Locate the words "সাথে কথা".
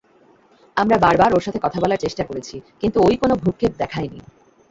1.45-1.79